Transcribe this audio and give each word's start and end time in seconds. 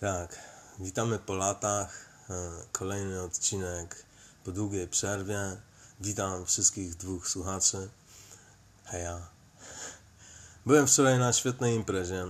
Tak, 0.00 0.38
witamy 0.78 1.18
po 1.18 1.34
latach. 1.34 2.08
E, 2.30 2.50
kolejny 2.72 3.22
odcinek 3.22 4.04
po 4.44 4.52
długiej 4.52 4.88
przerwie. 4.88 5.56
Witam 6.00 6.46
wszystkich 6.46 6.94
dwóch 6.94 7.28
słuchaczy. 7.28 7.88
Heja. 8.84 9.28
Byłem 10.66 10.86
wczoraj 10.86 11.18
na 11.18 11.32
świetnej 11.32 11.74
imprezie. 11.74 12.24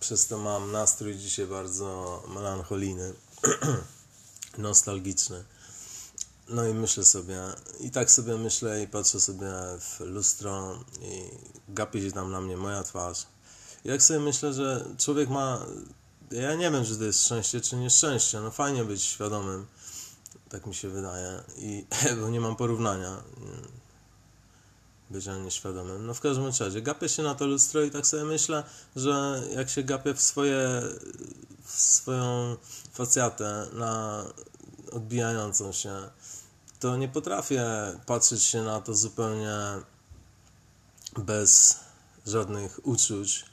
Przez 0.00 0.26
to 0.26 0.38
mam 0.38 0.72
nastrój 0.72 1.16
dzisiaj 1.16 1.46
bardzo 1.46 2.22
melancholijny, 2.34 3.14
nostalgiczny. 4.58 5.44
No 6.48 6.66
i 6.66 6.74
myślę 6.74 7.04
sobie, 7.04 7.40
i 7.80 7.90
tak 7.90 8.10
sobie 8.10 8.36
myślę 8.36 8.82
i 8.82 8.86
patrzę 8.86 9.20
sobie 9.20 9.50
w 9.80 10.00
lustro 10.00 10.84
i 11.00 11.30
gapi 11.68 12.02
się 12.02 12.12
tam 12.12 12.30
na 12.30 12.40
mnie 12.40 12.56
moja 12.56 12.82
twarz. 12.82 13.26
I 13.84 13.88
jak 13.88 14.02
sobie 14.02 14.20
myślę, 14.20 14.52
że 14.52 14.84
człowiek 14.98 15.28
ma 15.28 15.66
ja 16.30 16.54
nie 16.54 16.70
wiem, 16.70 16.84
czy 16.84 16.96
to 16.96 17.04
jest 17.04 17.24
szczęście, 17.24 17.60
czy 17.60 17.76
nieszczęście. 17.76 18.40
No 18.40 18.50
fajnie 18.50 18.84
być 18.84 19.02
świadomym, 19.02 19.66
tak 20.48 20.66
mi 20.66 20.74
się 20.74 20.88
wydaje. 20.88 21.42
I, 21.56 21.86
bo 22.20 22.30
nie 22.30 22.40
mam 22.40 22.56
porównania 22.56 23.22
bycia 25.10 25.38
nieświadomym. 25.38 26.06
No 26.06 26.14
w 26.14 26.20
każdym 26.20 26.46
razie, 26.46 26.82
gapię 26.82 27.08
się 27.08 27.22
na 27.22 27.34
to 27.34 27.46
lustro 27.46 27.82
i 27.82 27.90
tak 27.90 28.06
sobie 28.06 28.24
myślę, 28.24 28.64
że 28.96 29.42
jak 29.56 29.70
się 29.70 29.82
gapię 29.82 30.14
w 30.14 30.20
swoje, 30.22 30.82
w 31.64 31.80
swoją 31.80 32.56
facjatę 32.92 33.66
na 33.72 34.24
odbijającą 34.92 35.72
się, 35.72 36.10
to 36.80 36.96
nie 36.96 37.08
potrafię 37.08 37.64
patrzeć 38.06 38.42
się 38.42 38.62
na 38.62 38.80
to 38.80 38.94
zupełnie 38.94 39.56
bez 41.16 41.80
żadnych 42.26 42.86
uczuć 42.86 43.44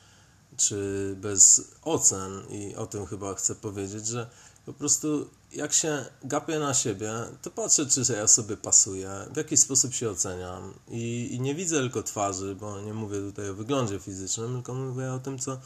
czy 0.57 1.16
bez 1.21 1.61
ocen 1.81 2.44
i 2.50 2.75
o 2.75 2.88
tym 2.88 3.05
chyba 3.05 3.36
chcę 3.36 3.55
powiedzieć, 3.55 4.08
że 4.08 4.30
po 4.66 4.73
prostu 4.73 5.30
jak 5.52 5.73
się 5.73 6.05
gapię 6.23 6.59
na 6.59 6.73
siebie, 6.73 7.13
to 7.41 7.52
patrzę, 7.52 7.86
czy 7.86 8.13
ja 8.13 8.27
sobie 8.27 8.58
pasuję, 8.58 9.09
w 9.33 9.38
jaki 9.38 9.58
sposób 9.58 9.94
się 9.94 10.09
oceniam 10.09 10.73
i, 10.88 11.30
i 11.31 11.39
nie 11.39 11.55
widzę 11.55 11.80
tylko 11.80 12.03
twarzy, 12.03 12.55
bo 12.55 12.81
nie 12.81 12.94
mówię 12.94 13.19
tutaj 13.19 13.50
o 13.50 13.53
wyglądzie 13.53 14.00
fizycznym, 14.00 14.53
tylko 14.53 14.73
mówię 14.73 15.13
o 15.13 15.19
tym, 15.19 15.39
co 15.39 15.59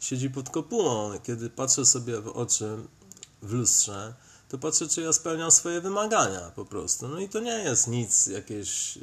siedzi 0.00 0.30
pod 0.30 0.50
kopułą. 0.50 1.18
Kiedy 1.22 1.50
patrzę 1.50 1.86
sobie 1.86 2.20
w 2.20 2.28
oczy 2.28 2.76
w 3.42 3.52
lustrze, 3.52 4.14
to 4.48 4.58
patrzę, 4.58 4.88
czy 4.88 5.00
ja 5.00 5.12
spełniam 5.12 5.50
swoje 5.50 5.80
wymagania 5.80 6.50
po 6.54 6.64
prostu. 6.64 7.08
No 7.08 7.18
i 7.18 7.28
to 7.28 7.40
nie 7.40 7.58
jest 7.58 7.88
nic 7.88 8.26
jakieś, 8.26 8.98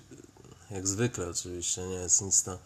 jak 0.72 0.88
zwykle 0.88 1.30
oczywiście, 1.30 1.88
nie 1.88 1.96
jest 1.96 2.22
nic 2.22 2.44
to 2.44 2.60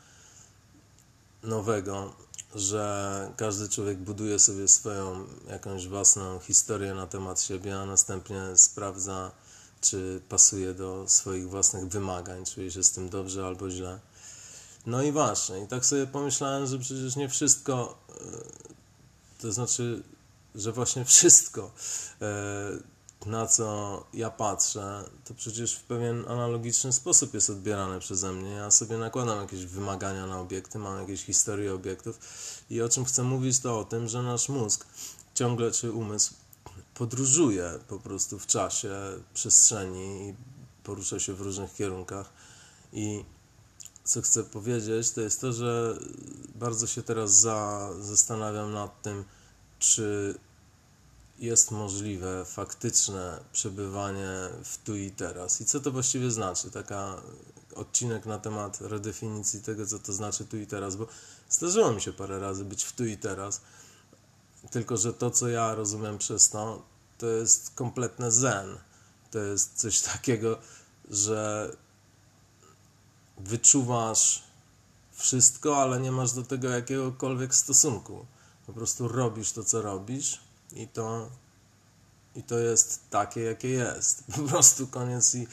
nowego 1.43 2.13
że 2.57 3.31
każdy 3.37 3.69
człowiek 3.69 3.97
buduje 3.97 4.39
sobie 4.39 4.67
swoją 4.67 5.25
jakąś 5.47 5.87
własną 5.87 6.39
historię 6.39 6.93
na 6.93 7.07
temat 7.07 7.41
siebie, 7.41 7.79
a 7.79 7.85
następnie 7.85 8.41
sprawdza, 8.55 9.31
czy 9.81 10.21
pasuje 10.29 10.73
do 10.73 11.05
swoich 11.07 11.49
własnych 11.49 11.87
wymagań, 11.87 12.45
czuje 12.45 12.71
się 12.71 12.83
z 12.83 12.91
tym 12.91 13.09
dobrze 13.09 13.45
albo 13.45 13.69
źle. 13.69 13.99
No 14.85 15.03
i 15.03 15.11
właśnie, 15.11 15.63
i 15.63 15.67
tak 15.67 15.85
sobie 15.85 16.07
pomyślałem, 16.07 16.67
że 16.67 16.79
przecież 16.79 17.15
nie 17.15 17.29
wszystko, 17.29 17.97
e, 18.09 19.41
to 19.41 19.51
znaczy, 19.51 20.03
że 20.55 20.71
właśnie 20.71 21.05
wszystko 21.05 21.71
e, 22.21 22.96
na 23.25 23.47
co 23.47 24.05
ja 24.13 24.29
patrzę, 24.29 25.03
to 25.25 25.33
przecież 25.33 25.75
w 25.75 25.83
pewien 25.83 26.25
analogiczny 26.27 26.93
sposób 26.93 27.33
jest 27.33 27.49
odbierane 27.49 27.99
przeze 27.99 28.33
mnie. 28.33 28.51
Ja 28.51 28.71
sobie 28.71 28.97
nakładam 28.97 29.41
jakieś 29.41 29.65
wymagania 29.65 30.27
na 30.27 30.39
obiekty, 30.39 30.79
mam 30.79 30.99
jakieś 30.99 31.23
historie 31.23 31.73
obiektów 31.73 32.19
i 32.69 32.81
o 32.81 32.89
czym 32.89 33.05
chcę 33.05 33.23
mówić, 33.23 33.59
to 33.59 33.79
o 33.79 33.85
tym, 33.85 34.07
że 34.07 34.23
nasz 34.23 34.49
mózg 34.49 34.85
ciągle, 35.33 35.71
czy 35.71 35.91
umysł, 35.91 36.33
podróżuje 36.93 37.79
po 37.87 37.99
prostu 37.99 38.39
w 38.39 38.47
czasie, 38.47 38.91
przestrzeni 39.33 40.29
i 40.29 40.33
porusza 40.83 41.19
się 41.19 41.33
w 41.33 41.41
różnych 41.41 41.73
kierunkach. 41.73 42.29
I 42.93 43.25
co 44.03 44.21
chcę 44.21 44.43
powiedzieć, 44.43 45.11
to 45.11 45.21
jest 45.21 45.41
to, 45.41 45.53
że 45.53 45.97
bardzo 46.55 46.87
się 46.87 47.03
teraz 47.03 47.31
za, 47.31 47.89
zastanawiam 47.99 48.73
nad 48.73 49.01
tym, 49.01 49.23
czy 49.79 50.35
jest 51.39 51.71
możliwe 51.71 52.45
faktyczne 52.45 53.39
przebywanie 53.51 54.29
w 54.63 54.77
tu 54.77 54.95
i 54.95 55.11
teraz. 55.11 55.61
I 55.61 55.65
co 55.65 55.79
to 55.79 55.91
właściwie 55.91 56.31
znaczy? 56.31 56.71
Taka 56.71 57.21
odcinek 57.75 58.25
na 58.25 58.39
temat 58.39 58.81
redefinicji 58.81 59.61
tego, 59.61 59.85
co 59.85 59.99
to 59.99 60.13
znaczy 60.13 60.45
tu 60.45 60.57
i 60.57 60.67
teraz, 60.67 60.95
bo 60.95 61.07
zdarzyło 61.49 61.91
mi 61.91 62.01
się 62.01 62.13
parę 62.13 62.39
razy 62.39 62.65
być 62.65 62.83
w 62.83 62.91
tu 62.91 63.05
i 63.05 63.17
teraz, 63.17 63.61
tylko 64.71 64.97
że 64.97 65.13
to, 65.13 65.31
co 65.31 65.49
ja 65.49 65.75
rozumiem 65.75 66.17
przez 66.17 66.49
to, 66.49 66.85
to 67.17 67.27
jest 67.27 67.71
kompletne 67.75 68.31
zen. 68.31 68.77
To 69.31 69.39
jest 69.39 69.73
coś 69.73 70.01
takiego, 70.13 70.57
że 71.09 71.71
wyczuwasz 73.37 74.43
wszystko, 75.11 75.77
ale 75.77 75.99
nie 75.99 76.11
masz 76.11 76.31
do 76.31 76.43
tego 76.43 76.69
jakiegokolwiek 76.69 77.55
stosunku. 77.55 78.25
Po 78.67 78.73
prostu 78.73 79.07
robisz 79.07 79.51
to, 79.51 79.63
co 79.63 79.81
robisz 79.81 80.46
i 80.71 80.87
to, 80.87 81.29
i 82.35 82.43
to 82.43 82.59
jest 82.59 83.09
takie, 83.09 83.41
jakie 83.41 83.69
jest. 83.69 84.23
Po 84.35 84.41
prostu 84.41 84.87
koniec 84.87 85.35
i 85.35 85.47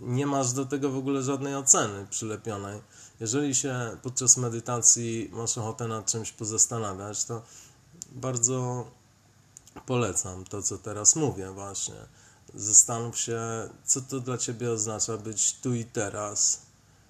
nie 0.00 0.26
masz 0.26 0.52
do 0.52 0.66
tego 0.66 0.90
w 0.90 0.96
ogóle 0.96 1.22
żadnej 1.22 1.54
oceny 1.54 2.06
przylepionej. 2.10 2.80
Jeżeli 3.20 3.54
się 3.54 3.96
podczas 4.02 4.36
medytacji 4.36 5.30
masz 5.32 5.58
ochotę 5.58 5.88
nad 5.88 6.06
czymś 6.06 6.32
pozastanawiać, 6.32 7.24
to 7.24 7.42
bardzo 8.12 8.90
polecam 9.86 10.44
to, 10.44 10.62
co 10.62 10.78
teraz 10.78 11.16
mówię 11.16 11.50
właśnie. 11.50 11.94
Zastanów 12.54 13.18
się, 13.18 13.40
co 13.84 14.00
to 14.00 14.20
dla 14.20 14.38
Ciebie 14.38 14.72
oznacza 14.72 15.16
być 15.16 15.54
tu 15.60 15.74
i 15.74 15.84
teraz 15.84 16.62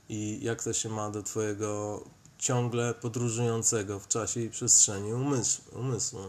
i 0.08 0.38
jak 0.42 0.62
to 0.62 0.72
się 0.72 0.88
ma 0.88 1.10
do 1.10 1.22
Twojego 1.22 2.02
ciągle 2.38 2.94
podróżującego 2.94 4.00
w 4.00 4.08
czasie 4.08 4.40
i 4.40 4.50
przestrzeni 4.50 5.12
umysłu. 5.12 5.78
umysłu 5.78 6.20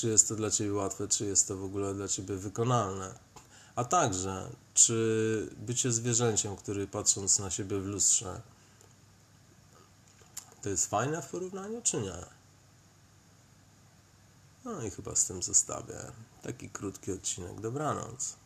czy 0.00 0.08
jest 0.08 0.28
to 0.28 0.36
dla 0.36 0.50
Ciebie 0.50 0.72
łatwe, 0.72 1.08
czy 1.08 1.26
jest 1.26 1.48
to 1.48 1.56
w 1.56 1.64
ogóle 1.64 1.94
dla 1.94 2.08
Ciebie 2.08 2.36
wykonalne. 2.36 3.14
A 3.76 3.84
także, 3.84 4.50
czy 4.74 5.56
bycie 5.56 5.92
zwierzęciem, 5.92 6.56
który 6.56 6.86
patrząc 6.86 7.38
na 7.38 7.50
siebie 7.50 7.80
w 7.80 7.86
lustrze, 7.86 8.40
to 10.62 10.68
jest 10.68 10.86
fajne 10.86 11.22
w 11.22 11.28
porównaniu, 11.28 11.82
czy 11.82 12.00
nie? 12.00 12.14
No 14.64 14.82
i 14.82 14.90
chyba 14.90 15.16
z 15.16 15.26
tym 15.26 15.42
zostawię. 15.42 16.12
Taki 16.42 16.70
krótki 16.70 17.12
odcinek. 17.12 17.60
Dobranoc. 17.60 18.36